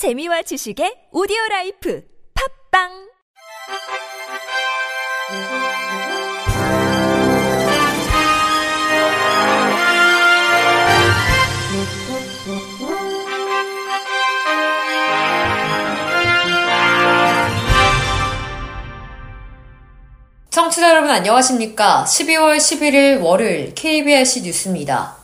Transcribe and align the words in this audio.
재미와 0.00 0.40
지식의 0.40 1.12
오디오 1.12 1.36
라이프 1.50 2.02
팝빵 2.72 2.88
청취자 20.48 20.88
여러분 20.88 21.10
안녕하십니까? 21.10 22.04
12월 22.08 22.56
11일 22.56 23.22
월요일 23.22 23.74
KBS 23.74 24.38
뉴스입니다. 24.38 25.19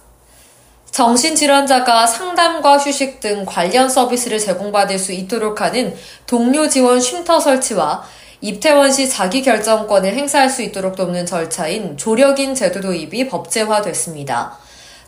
정신질환자가 0.96 2.06
상담과 2.06 2.78
휴식 2.78 3.20
등 3.20 3.44
관련 3.44 3.86
서비스를 3.86 4.38
제공받을 4.38 4.98
수 4.98 5.12
있도록 5.12 5.60
하는 5.60 5.94
동료 6.26 6.70
지원 6.70 7.02
쉼터 7.02 7.38
설치와 7.38 8.02
입퇴원 8.40 8.90
시 8.90 9.06
자기 9.06 9.42
결정권을 9.42 10.14
행사할 10.14 10.48
수 10.48 10.62
있도록 10.62 10.96
돕는 10.96 11.26
절차인 11.26 11.98
조력인 11.98 12.54
제도 12.54 12.80
도입이 12.80 13.28
법제화됐습니다. 13.28 14.56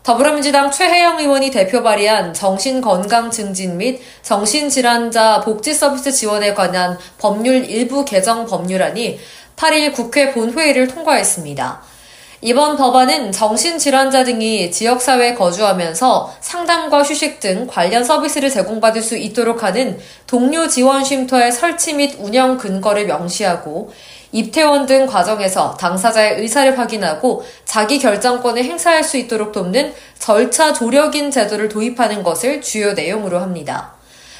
더불어민주당 0.02 0.70
최혜영 0.70 1.20
의원이 1.20 1.50
대표 1.50 1.82
발의한 1.82 2.34
정신건강 2.34 3.30
증진 3.30 3.78
및 3.78 4.02
정신질환자 4.20 5.40
복지 5.40 5.72
서비스 5.72 6.12
지원에 6.12 6.52
관한 6.52 6.98
법률 7.16 7.64
일부 7.64 8.04
개정 8.04 8.44
법률안이 8.44 9.18
8일 9.56 9.94
국회 9.94 10.34
본회의를 10.34 10.88
통과했습니다. 10.88 11.97
이번 12.40 12.76
법안은 12.76 13.32
정신질환자 13.32 14.22
등이 14.22 14.70
지역사회에 14.70 15.34
거주하면서 15.34 16.36
상담과 16.40 17.02
휴식 17.02 17.40
등 17.40 17.66
관련 17.68 18.04
서비스를 18.04 18.48
제공받을 18.48 19.02
수 19.02 19.16
있도록 19.16 19.64
하는 19.64 19.98
동료 20.28 20.68
지원 20.68 21.02
쉼터의 21.02 21.50
설치 21.50 21.94
및 21.94 22.14
운영 22.20 22.56
근거를 22.56 23.06
명시하고 23.06 23.90
입퇴원 24.30 24.86
등 24.86 25.06
과정에서 25.06 25.76
당사자의 25.78 26.40
의사를 26.40 26.78
확인하고 26.78 27.42
자기 27.64 27.98
결정권을 27.98 28.62
행사할 28.62 29.02
수 29.02 29.16
있도록 29.16 29.50
돕는 29.50 29.92
절차 30.20 30.72
조력인 30.72 31.32
제도를 31.32 31.68
도입하는 31.68 32.22
것을 32.22 32.60
주요 32.60 32.92
내용으로 32.92 33.40
합니다. 33.40 33.98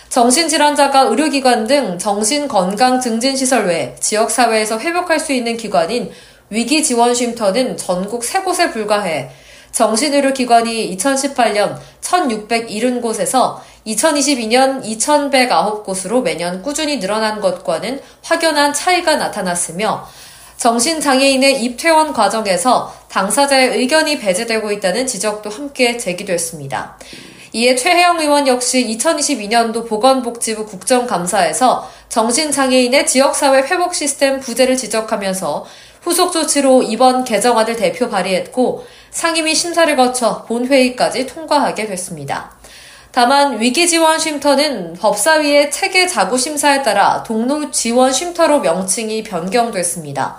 정신질환자가 0.08 1.02
의료기관 1.02 1.66
등 1.66 1.98
정신건강 1.98 3.00
증진시설 3.00 3.66
외 3.66 3.94
지역사회에서 4.00 4.78
회복할 4.78 5.20
수 5.20 5.32
있는 5.32 5.56
기관인 5.56 6.10
위기 6.50 6.82
지원 6.82 7.14
쉼터는 7.14 7.76
전국 7.76 8.22
3곳에 8.22 8.72
불과해 8.72 9.30
정신의료 9.72 10.32
기관이 10.32 10.96
2018년 10.96 11.78
1670곳에서 12.00 13.60
2022년 13.86 14.82
2109곳으로 14.82 16.22
매년 16.22 16.62
꾸준히 16.62 16.98
늘어난 16.98 17.40
것과는 17.40 18.00
확연한 18.22 18.72
차이가 18.72 19.16
나타났으며 19.16 20.08
정신장애인의 20.56 21.62
입퇴원 21.62 22.12
과정에서 22.12 22.92
당사자의 23.08 23.78
의견이 23.78 24.18
배제되고 24.18 24.72
있다는 24.72 25.06
지적도 25.06 25.50
함께 25.50 25.96
제기됐습니다. 25.96 26.98
이에 27.52 27.76
최혜영 27.76 28.20
의원 28.20 28.46
역시 28.46 28.84
2022년도 28.98 29.88
보건복지부 29.88 30.66
국정감사에서 30.66 31.88
정신장애인의 32.08 33.06
지역사회 33.06 33.62
회복 33.62 33.94
시스템 33.94 34.40
부재를 34.40 34.76
지적하면서 34.76 35.64
후속 36.02 36.32
조치로 36.32 36.82
이번 36.82 37.24
개정안을 37.24 37.76
대표 37.76 38.08
발의했고 38.08 38.86
상임위 39.10 39.54
심사를 39.54 39.94
거쳐 39.96 40.44
본회의까지 40.44 41.26
통과하게 41.26 41.86
됐습니다. 41.86 42.52
다만 43.10 43.60
위기지원 43.60 44.18
쉼터는 44.18 44.94
법사위의 44.94 45.70
체계 45.70 46.06
자구 46.06 46.38
심사에 46.38 46.82
따라 46.82 47.22
동로 47.22 47.70
지원 47.70 48.12
쉼터로 48.12 48.60
명칭이 48.60 49.22
변경됐습니다. 49.24 50.36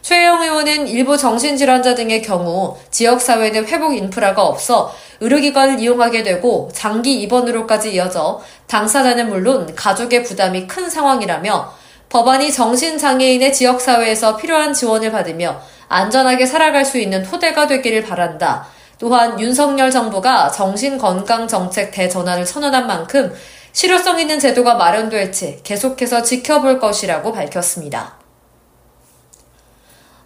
최영 0.00 0.42
의원은 0.42 0.86
일부 0.86 1.16
정신질환자 1.16 1.94
등의 1.94 2.20
경우 2.20 2.76
지역사회 2.90 3.50
내 3.52 3.60
회복 3.60 3.96
인프라가 3.96 4.42
없어 4.44 4.94
의료기관을 5.20 5.80
이용하게 5.80 6.22
되고 6.22 6.70
장기 6.74 7.22
입원으로까지 7.22 7.94
이어져 7.94 8.42
당사자는 8.66 9.30
물론 9.30 9.74
가족의 9.74 10.24
부담이 10.24 10.66
큰 10.66 10.90
상황이라며 10.90 11.72
법안이 12.14 12.52
정신장애인의 12.52 13.52
지역사회에서 13.52 14.36
필요한 14.36 14.72
지원을 14.72 15.10
받으며 15.10 15.60
안전하게 15.88 16.46
살아갈 16.46 16.84
수 16.84 16.96
있는 16.96 17.24
토대가 17.24 17.66
되기를 17.66 18.04
바란다. 18.04 18.68
또한 19.00 19.40
윤석열 19.40 19.90
정부가 19.90 20.48
정신건강정책 20.52 21.90
대전환을 21.90 22.46
선언한 22.46 22.86
만큼 22.86 23.34
실효성 23.72 24.20
있는 24.20 24.38
제도가 24.38 24.74
마련될지 24.74 25.58
계속해서 25.64 26.22
지켜볼 26.22 26.78
것이라고 26.78 27.32
밝혔습니다. 27.32 28.14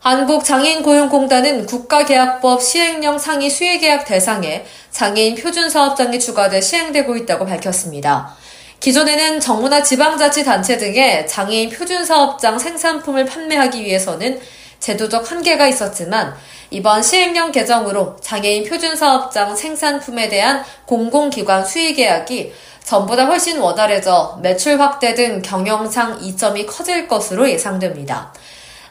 한국장애인고용공단은 0.01 1.65
국가계약법 1.65 2.63
시행령 2.63 3.19
상위 3.19 3.49
수의계약 3.49 4.05
대상에 4.05 4.67
장애인 4.91 5.37
표준사업장이 5.37 6.21
추가돼 6.21 6.61
시행되고 6.61 7.17
있다고 7.17 7.47
밝혔습니다. 7.47 8.37
기존에는 8.81 9.41
정부나 9.41 9.83
지방자치단체 9.83 10.79
등의 10.79 11.27
장애인 11.27 11.71
표준사업장 11.71 12.59
생산품을 12.59 13.27
판매하기 13.27 13.85
위해서는 13.85 14.41
제도적 14.79 15.31
한계가 15.31 15.67
있었지만 15.67 16.35
이번 16.71 17.03
시행령 17.03 17.51
개정으로 17.51 18.17
장애인 18.21 18.69
표준사업장 18.69 19.57
생산품에 19.57 20.29
대한 20.29 20.63
공공기관 20.87 21.65
수의계약이 21.65 22.53
전보다 22.85 23.27
훨씬 23.27 23.59
원활해져 23.59 24.39
매출 24.43 24.81
확대 24.81 25.15
등 25.15 25.43
경영상 25.43 26.21
이점이 26.23 26.67
커질 26.67 27.09
것으로 27.09 27.51
예상됩니다. 27.51 28.33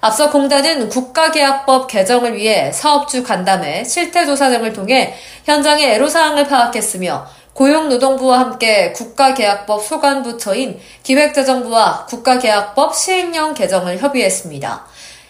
앞서 0.02 0.30
공단은 0.30 0.90
국가계약법 0.90 1.88
개정을 1.88 2.36
위해 2.36 2.72
사업주 2.72 3.24
간담회, 3.24 3.84
실태조사 3.84 4.50
등을 4.50 4.74
통해 4.74 5.16
현장의 5.46 5.94
애로사항을 5.94 6.48
파악했으며 6.48 7.28
고용노동부와 7.58 8.40
함께 8.40 8.92
국가계약법 8.92 9.84
소관부처인 9.84 10.80
기획재정부와 11.02 12.06
국가계약법 12.06 12.96
시행령 12.96 13.56
개정을 13.56 13.98
협의했습니다. 13.98 14.86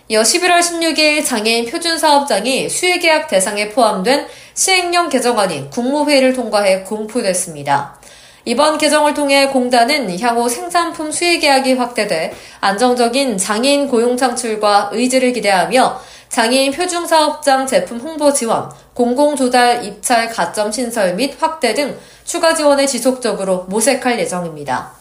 이어 0.10 0.22
11월 0.22 0.60
16일 0.60 1.26
장애인 1.26 1.70
표준사업장이 1.72 2.70
수의계약 2.70 3.30
대상에 3.30 3.70
포함된 3.70 4.28
시행령 4.54 5.08
개정안이 5.08 5.70
국무회의를 5.70 6.34
통과해 6.34 6.82
공포됐습니다. 6.82 7.98
이번 8.44 8.78
개정을 8.78 9.14
통해 9.14 9.48
공단은 9.48 10.20
향후 10.20 10.50
생산품 10.50 11.12
수의 11.12 11.40
계약이 11.40 11.74
확대돼 11.74 12.34
안정적인 12.60 13.38
장애인 13.38 13.88
고용 13.88 14.18
창출과 14.18 14.90
의지를 14.92 15.32
기대하며 15.32 16.02
장애인 16.30 16.72
표준사업장 16.72 17.66
제품 17.66 18.00
홍보 18.00 18.34
지원, 18.34 18.72
공공조달 18.94 19.84
입찰 19.84 20.30
가점 20.30 20.72
신설 20.72 21.16
및 21.16 21.36
확대 21.40 21.74
등 21.74 21.98
추가 22.24 22.54
지원을 22.54 22.86
지속적으로 22.88 23.66
모색할 23.70 24.20
예정입니다. 24.20 24.98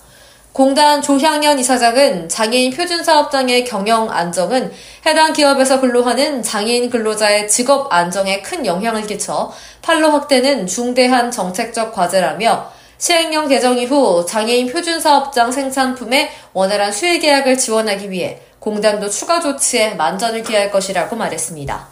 공단 0.57 1.03
조향연 1.03 1.59
이사장은 1.59 2.31
장애인 2.31 2.73
표준사업장의 2.73 3.67
경영 3.67 4.11
안정은 4.11 4.73
해당 5.05 5.35
기업에서 5.35 5.83
근로하는 5.83 6.43
장애인 6.43 6.89
근로자의 6.89 7.47
직업 7.47 7.93
안정에 7.93 8.41
큰 8.41 8.65
영향을 8.65 9.07
끼쳐 9.07 9.53
판로 9.83 10.11
확대는 10.13 10.67
중대한 10.67 11.31
정책적 11.31 11.93
과제라며 11.93 12.71
시행령 12.97 13.49
개정 13.49 13.77
이후 13.77 14.25
장애인 14.27 14.73
표준사업장 14.73 15.53
생산품의 15.53 16.31
원활한 16.55 16.91
수혜 16.91 17.19
계약을 17.19 17.59
지원하기 17.59 18.11
위해 18.11 18.41
공단도 18.67 19.09
추가 19.11 19.39
조치에 19.39 19.95
만전을 19.95 20.43
기할 20.43 20.73
것이라고 20.73 21.15
말했습니다. 21.15 21.87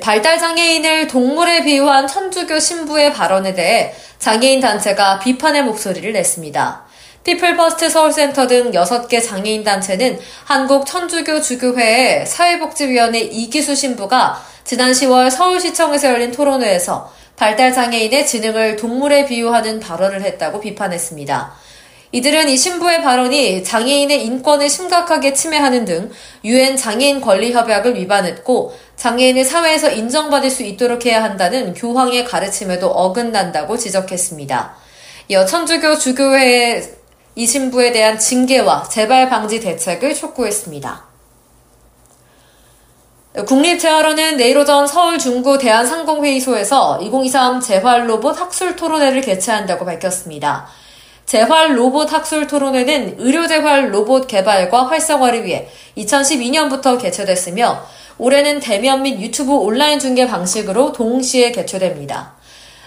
발달 0.00 0.38
장애인을 0.38 1.06
동물에 1.06 1.64
비유한 1.64 2.06
천주교 2.06 2.58
신부의 2.58 3.12
발언에 3.12 3.52
대해 3.52 3.92
장애인 4.18 4.62
단체가 4.62 5.18
비판의 5.18 5.64
목소리를 5.64 6.10
냈습니다. 6.14 6.82
피플퍼스트 7.24 7.90
서울센터 7.90 8.46
등 8.46 8.70
6개 8.70 9.22
장애인 9.22 9.64
단체는 9.64 10.18
한국 10.44 10.86
천주교 10.86 11.42
주교회의 11.42 12.24
사회복지위원회 12.26 13.20
이기수 13.20 13.74
신부가 13.74 14.42
지난 14.64 14.92
10월 14.92 15.28
서울시청에서 15.28 16.08
열린 16.08 16.32
토론회에서 16.32 17.12
발달 17.36 17.74
장애인의 17.74 18.26
지능을 18.26 18.76
동물에 18.76 19.26
비유하는 19.26 19.80
발언을 19.80 20.22
했다고 20.22 20.60
비판했습니다. 20.60 21.63
이들은 22.14 22.48
이 22.48 22.56
신부의 22.56 23.02
발언이 23.02 23.64
장애인의 23.64 24.24
인권을 24.24 24.70
심각하게 24.70 25.32
침해하는 25.32 25.84
등 25.84 26.12
유엔 26.44 26.76
장애인 26.76 27.20
권리 27.20 27.52
협약을 27.52 27.96
위반했고 27.96 28.72
장애인을 28.94 29.44
사회에서 29.44 29.90
인정받을 29.90 30.48
수 30.48 30.62
있도록 30.62 31.06
해야 31.06 31.24
한다는 31.24 31.74
교황의 31.74 32.24
가르침에도 32.24 32.86
어긋난다고 32.86 33.76
지적했습니다. 33.76 34.76
이어 35.26 35.44
천주교 35.44 35.98
주교회의 35.98 36.88
이 37.34 37.46
신부에 37.48 37.90
대한 37.90 38.16
징계와 38.16 38.84
재발 38.84 39.28
방지 39.28 39.58
대책을 39.58 40.14
촉구했습니다. 40.14 41.04
국립재활원은 43.44 44.36
내일 44.36 44.56
오전 44.56 44.86
서울 44.86 45.18
중구 45.18 45.58
대한상공회의소에서 45.58 47.00
2023 47.02 47.60
재활로봇 47.60 48.40
학술 48.40 48.76
토론회를 48.76 49.20
개최한다고 49.22 49.84
밝혔습니다. 49.84 50.68
재활 51.26 51.78
로봇 51.78 52.12
학술 52.12 52.46
토론회는 52.46 53.16
의료재활 53.18 53.92
로봇 53.92 54.26
개발과 54.26 54.86
활성화를 54.86 55.44
위해 55.44 55.68
2012년부터 55.96 57.00
개최됐으며 57.00 57.82
올해는 58.18 58.60
대면 58.60 59.02
및 59.02 59.20
유튜브 59.20 59.54
온라인 59.54 59.98
중계 59.98 60.26
방식으로 60.26 60.92
동시에 60.92 61.52
개최됩니다. 61.52 62.34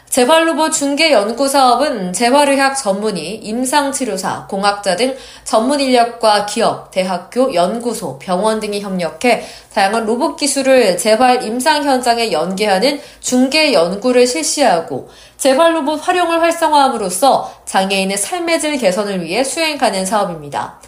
재활로봇 0.09 0.71
중개 0.71 1.11
연구 1.11 1.47
사업은 1.47 2.13
재활의학 2.13 2.77
전문의, 2.77 3.35
임상치료사, 3.35 4.47
공학자 4.47 4.95
등 4.95 5.15
전문 5.43 5.79
인력과 5.81 6.45
기업, 6.45 6.91
대학교, 6.91 7.53
연구소, 7.53 8.17
병원 8.17 8.59
등이 8.59 8.81
협력해 8.81 9.45
다양한 9.73 10.05
로봇 10.05 10.37
기술을 10.37 10.97
재활 10.97 11.43
임상 11.43 11.83
현장에 11.83 12.31
연계하는 12.31 13.01
중개 13.19 13.73
연구를 13.73 14.25
실시하고 14.25 15.09
재활 15.37 15.75
로봇 15.75 16.07
활용을 16.07 16.41
활성화함으로써 16.41 17.53
장애인의 17.65 18.17
삶의 18.17 18.61
질 18.61 18.77
개선을 18.77 19.21
위해 19.23 19.43
수행 19.43 19.77
가는 19.77 20.05
사업입니다. 20.05 20.79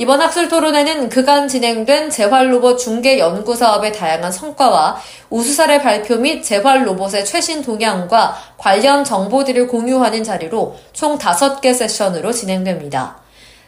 이번 0.00 0.20
학술 0.20 0.48
토론회는 0.48 1.08
그간 1.08 1.48
진행된 1.48 2.10
재활 2.10 2.52
로봇 2.52 2.78
중개 2.78 3.18
연구 3.18 3.56
사업의 3.56 3.92
다양한 3.92 4.30
성과와 4.30 4.96
우수 5.28 5.52
사례 5.52 5.82
발표 5.82 6.14
및 6.14 6.40
재활 6.44 6.86
로봇의 6.86 7.24
최신 7.24 7.62
동향과 7.62 8.36
관련 8.58 9.02
정보들을 9.02 9.66
공유하는 9.66 10.22
자리로 10.22 10.76
총 10.92 11.18
5개 11.18 11.74
세션으로 11.74 12.30
진행됩니다. 12.30 13.18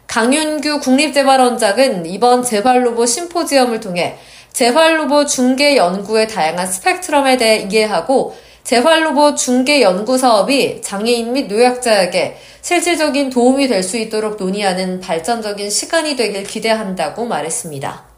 강윤규 0.07 0.79
국립재활원장은 0.79 2.07
이번 2.07 2.45
재활 2.45 2.87
로봇 2.87 3.09
심포지엄을 3.09 3.81
통해 3.81 4.17
재활 4.53 5.01
로봇 5.01 5.27
중개 5.27 5.77
연구의 5.77 6.29
다양한 6.29 6.69
스펙트럼에 6.69 7.39
대해 7.39 7.67
이해하고 7.69 8.37
재활로봇 8.65 9.37
중개 9.37 9.83
연구 9.83 10.17
사업이 10.19 10.81
장애인 10.83 11.33
및 11.33 11.49
노약자에게 11.49 12.37
실질적인 12.63 13.31
도움이 13.31 13.69
될 13.69 13.83
수 13.83 13.97
있도록 13.97 14.37
논의하는 14.37 15.01
발전적인 15.01 15.71
시간이 15.71 16.15
되길 16.17 16.45
기대한다고 16.45 17.25
말했습니다. 17.25 18.11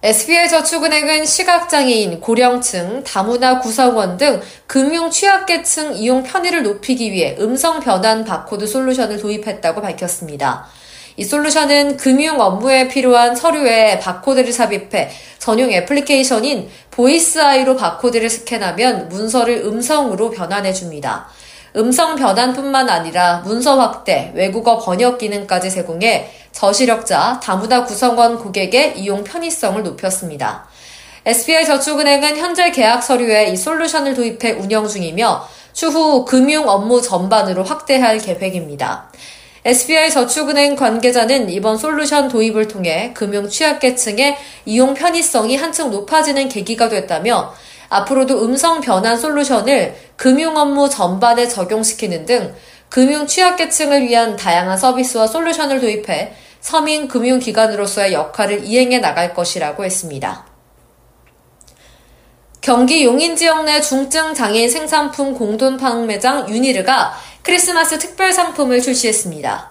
SBI저축은행은 0.00 1.26
시각장애인, 1.26 2.20
고령층, 2.20 3.02
다문화 3.04 3.58
구성원 3.58 4.16
등 4.16 4.40
금융 4.66 5.10
취약계층 5.10 5.94
이용 5.94 6.22
편의를 6.22 6.62
높이기 6.62 7.10
위해 7.10 7.36
음성 7.40 7.80
변환 7.80 8.24
바코드 8.24 8.66
솔루션을 8.66 9.18
도입했다고 9.18 9.80
밝혔습니다. 9.80 10.66
이 11.18 11.24
솔루션은 11.24 11.96
금융 11.96 12.40
업무에 12.40 12.86
필요한 12.86 13.34
서류에 13.34 13.98
바코드를 13.98 14.52
삽입해 14.52 15.10
전용 15.40 15.72
애플리케이션인 15.72 16.68
보이스아이로 16.92 17.76
바코드를 17.76 18.30
스캔하면 18.30 19.08
문서를 19.08 19.64
음성으로 19.66 20.30
변환해 20.30 20.72
줍니다. 20.72 21.26
음성 21.74 22.14
변환뿐만 22.14 22.88
아니라 22.88 23.42
문서 23.44 23.80
확대, 23.80 24.30
외국어 24.36 24.78
번역 24.78 25.18
기능까지 25.18 25.72
제공해 25.72 26.30
저시력자, 26.52 27.40
다문화 27.42 27.84
구성원 27.84 28.38
고객의 28.38 29.00
이용 29.00 29.24
편의성을 29.24 29.82
높였습니다. 29.82 30.68
SBI저축은행은 31.26 32.36
현재 32.36 32.70
계약 32.70 33.02
서류에 33.02 33.48
이 33.48 33.56
솔루션을 33.56 34.14
도입해 34.14 34.52
운영 34.52 34.86
중이며 34.86 35.48
추후 35.72 36.24
금융 36.24 36.68
업무 36.68 37.02
전반으로 37.02 37.64
확대할 37.64 38.18
계획입니다. 38.18 39.10
SBI 39.68 40.10
저축은행 40.10 40.76
관계자는 40.76 41.50
이번 41.50 41.76
솔루션 41.76 42.28
도입을 42.28 42.68
통해 42.68 43.12
금융 43.12 43.50
취약계층의 43.50 44.38
이용 44.64 44.94
편의성이 44.94 45.56
한층 45.56 45.90
높아지는 45.90 46.48
계기가 46.48 46.88
됐다며 46.88 47.52
앞으로도 47.90 48.46
음성 48.46 48.80
변환 48.80 49.18
솔루션을 49.18 49.94
금융 50.16 50.56
업무 50.56 50.88
전반에 50.88 51.48
적용시키는 51.48 52.24
등 52.24 52.54
금융 52.88 53.26
취약계층을 53.26 54.08
위한 54.08 54.36
다양한 54.36 54.78
서비스와 54.78 55.26
솔루션을 55.26 55.80
도입해 55.82 56.32
서민 56.62 57.06
금융기관으로서의 57.06 58.14
역할을 58.14 58.64
이행해 58.64 59.00
나갈 59.00 59.34
것이라고 59.34 59.84
했습니다. 59.84 60.46
경기 62.62 63.04
용인 63.04 63.36
지역 63.36 63.64
내 63.64 63.80
중증 63.80 64.34
장애인 64.34 64.68
생산품 64.68 65.34
공동 65.34 65.76
판매장 65.76 66.50
유니르가 66.50 67.14
크리스마스 67.48 67.98
특별 67.98 68.30
상품을 68.30 68.82
출시했습니다. 68.82 69.70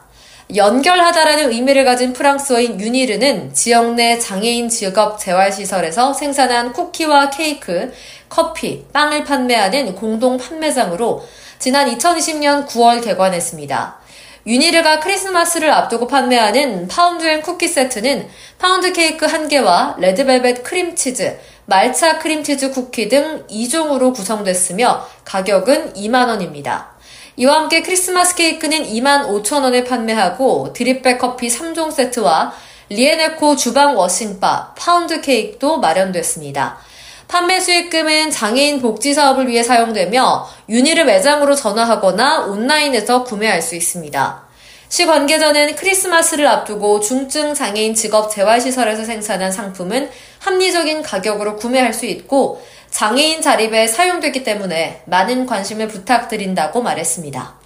연결하다라는 0.55 1.51
의미를 1.51 1.85
가진 1.85 2.11
프랑스어인 2.11 2.79
유니르는 2.79 3.53
지역 3.53 3.93
내 3.93 4.17
장애인 4.17 4.67
직업 4.67 5.19
재활시설에서 5.19 6.11
생산한 6.11 6.73
쿠키와 6.73 7.29
케이크, 7.29 7.93
커피, 8.29 8.83
빵을 8.91 9.25
판매하는 9.25 9.93
공동 9.93 10.37
판매장으로 10.37 11.23
지난 11.59 11.95
2020년 11.95 12.65
9월 12.65 13.03
개관했습니다. 13.03 13.99
유니르가 14.47 14.99
크리스마스를 14.99 15.69
앞두고 15.69 16.07
판매하는 16.07 16.87
파운드 16.87 17.27
앤 17.27 17.43
쿠키 17.43 17.67
세트는 17.67 18.27
파운드 18.57 18.91
케이크 18.91 19.27
1개와 19.27 19.99
레드벨벳 19.99 20.63
크림치즈, 20.63 21.37
말차 21.67 22.17
크림치즈 22.17 22.71
쿠키 22.71 23.07
등 23.07 23.45
2종으로 23.47 24.15
구성됐으며 24.15 25.07
가격은 25.25 25.93
2만원입니다. 25.93 26.96
이와 27.39 27.53
함께 27.53 27.83
크리스마스 27.83 28.33
케이크는 28.33 28.83
2만 28.85 29.27
5천 29.27 29.61
원에 29.61 29.83
판매하고 29.83 30.73
drip 30.73 31.00
bag 31.00 31.19
커피 31.19 31.49
3종 31.49 31.91
세트와 31.91 32.51
리에네코 32.89 33.55
주방 33.55 33.95
washing 33.95 34.45
bar, 34.45 34.73
파운드 34.75 35.21
케이크도 35.21 35.77
마련됐습니다. 35.77 36.79
판매 37.27 37.59
수익금은 37.59 38.31
장애인 38.31 38.81
복지 38.81 39.13
사업을 39.13 39.47
위해 39.47 39.61
사용되며 39.61 40.49
유니를 40.67 41.05
매장으로 41.05 41.53
전화하거나 41.53 42.45
온라인에서 42.45 43.23
구매할 43.23 43.61
수 43.61 43.75
있습니다. 43.75 44.47
시 44.89 45.05
관계자는 45.05 45.75
크리스마스를 45.75 46.47
앞두고 46.47 47.01
중증 47.01 47.53
장애인 47.53 47.93
직업 47.93 48.31
재활시설에서 48.31 49.03
생산한 49.03 49.51
상품은 49.51 50.09
합리적인 50.39 51.03
가격으로 51.03 51.57
구매할 51.57 51.93
수 51.93 52.07
있고 52.07 52.63
장애인 52.89 53.41
자립에 53.41 53.87
사용되기 53.87 54.43
때문에 54.43 55.03
많은 55.05 55.45
관심을 55.45 55.87
부탁드린다고 55.87 56.81
말했습니다. 56.81 57.57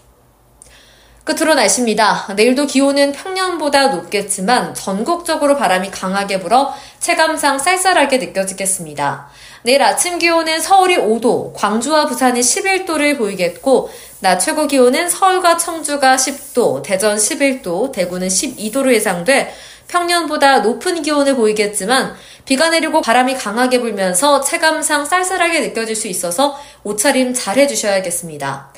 끝으로 1.23 1.53
날씨입니다. 1.53 2.33
내일도 2.35 2.65
기온은 2.65 3.11
평년보다 3.11 3.89
높겠지만 3.89 4.73
전국적으로 4.73 5.55
바람이 5.55 5.91
강하게 5.91 6.39
불어 6.39 6.73
체감상 6.99 7.59
쌀쌀하게 7.59 8.17
느껴지겠습니다. 8.17 9.29
내일 9.63 9.83
아침 9.83 10.17
기온은 10.17 10.59
서울이 10.59 10.97
5도, 10.97 11.53
광주와 11.53 12.07
부산이 12.07 12.39
11도를 12.39 13.17
보이겠고, 13.19 13.91
낮 14.19 14.39
최고 14.39 14.65
기온은 14.65 15.09
서울과 15.09 15.57
청주가 15.57 16.15
10도, 16.15 16.81
대전 16.81 17.17
11도, 17.17 17.91
대구는 17.91 18.27
12도로 18.27 18.91
예상돼 18.91 19.53
평년보다 19.91 20.59
높은 20.59 21.01
기온을 21.01 21.35
보이겠지만 21.35 22.15
비가 22.45 22.69
내리고 22.69 23.01
바람이 23.01 23.35
강하게 23.35 23.79
불면서 23.79 24.41
체감상 24.41 25.05
쌀쌀하게 25.05 25.59
느껴질 25.59 25.95
수 25.95 26.07
있어서 26.07 26.57
옷차림 26.83 27.33
잘 27.33 27.57
해주셔야겠습니다. 27.57 28.73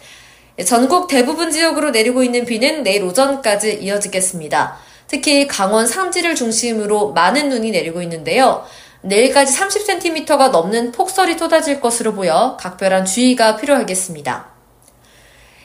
전국 0.66 1.08
대부분 1.08 1.52
지역으로 1.52 1.92
내리고 1.92 2.24
있는 2.24 2.46
비는 2.46 2.84
내일 2.84 3.04
오전까지 3.04 3.80
이어지겠습니다. 3.82 4.78
특히 5.08 5.48
강원 5.48 5.88
상지를 5.88 6.36
중심으로 6.36 7.14
많은 7.14 7.50
눈이 7.50 7.72
내리고 7.72 8.02
있는데요. 8.02 8.66
내일까지 9.02 9.58
30cm가 9.58 10.50
넘는 10.50 10.92
폭설이 10.92 11.38
쏟아질 11.38 11.82
것으로 11.82 12.14
보여 12.14 12.58
각별한 12.60 13.06
주의가 13.06 13.58
필요하겠습니다. 13.58 14.48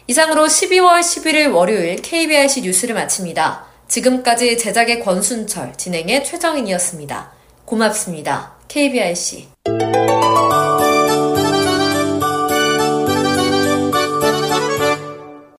이상으로 0.06 0.46
12월 0.46 1.00
11일 1.00 1.54
월요일 1.54 1.96
KBRC 1.96 2.62
뉴스를 2.62 2.94
마칩니다. 2.94 3.67
지금까지 3.88 4.58
제작의 4.58 5.00
권순철, 5.00 5.74
진행의 5.76 6.24
최정인이었습니다. 6.24 7.32
고맙습니다. 7.64 8.58
KBRC. 8.68 9.48